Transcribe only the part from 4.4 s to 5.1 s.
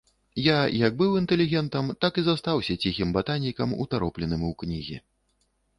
у кнігі.